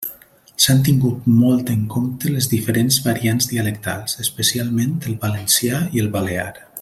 S'han 0.63 0.79
tingut 0.87 1.27
molt 1.41 1.69
en 1.73 1.83
compte 1.97 2.31
les 2.37 2.49
diferents 2.55 2.97
variants 3.09 3.51
dialectals, 3.53 4.19
especialment 4.27 4.97
el 5.13 5.19
valencià 5.27 5.83
i 5.99 6.07
el 6.07 6.15
balear. 6.19 6.49